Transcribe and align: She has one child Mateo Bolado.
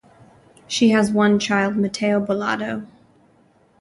She 0.67 0.89
has 0.89 1.11
one 1.11 1.37
child 1.37 1.77
Mateo 1.77 2.19
Bolado. 2.19 2.87